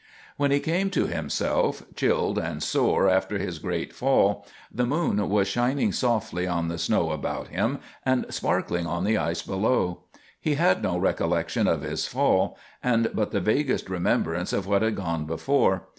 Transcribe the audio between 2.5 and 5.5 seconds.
sore after his great fall, the moon was